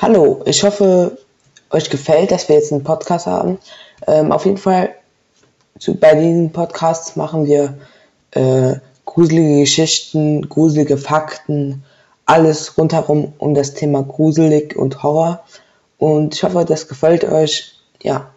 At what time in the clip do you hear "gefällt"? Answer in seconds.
1.90-2.30, 16.86-17.24